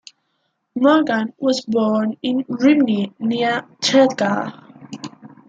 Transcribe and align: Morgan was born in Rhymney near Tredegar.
Morgan 0.73 1.31
was 1.37 1.61
born 1.61 2.17
in 2.23 2.43
Rhymney 2.45 3.13
near 3.19 3.67
Tredegar. 3.83 4.51